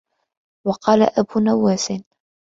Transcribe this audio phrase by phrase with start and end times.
[0.67, 1.91] وَقَالَ أَبُو نُوَاسٍ